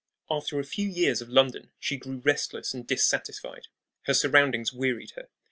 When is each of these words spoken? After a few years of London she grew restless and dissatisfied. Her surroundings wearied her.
After 0.31 0.59
a 0.59 0.63
few 0.63 0.89
years 0.89 1.21
of 1.21 1.29
London 1.29 1.69
she 1.79 1.95
grew 1.95 2.21
restless 2.25 2.73
and 2.73 2.87
dissatisfied. 2.87 3.67
Her 4.05 4.15
surroundings 4.15 4.73
wearied 4.73 5.11
her. 5.11 5.29